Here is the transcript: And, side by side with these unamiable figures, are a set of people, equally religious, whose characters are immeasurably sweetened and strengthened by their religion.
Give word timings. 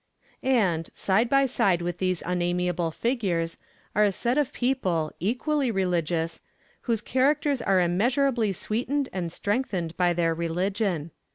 And, 0.41 0.89
side 0.95 1.29
by 1.29 1.45
side 1.45 1.83
with 1.83 1.99
these 1.99 2.23
unamiable 2.25 2.89
figures, 2.89 3.55
are 3.93 4.01
a 4.03 4.11
set 4.11 4.35
of 4.35 4.51
people, 4.51 5.11
equally 5.19 5.69
religious, 5.69 6.41
whose 6.89 7.01
characters 7.01 7.61
are 7.61 7.79
immeasurably 7.79 8.51
sweetened 8.51 9.09
and 9.13 9.31
strengthened 9.31 9.95
by 9.97 10.13
their 10.13 10.33
religion. 10.33 11.11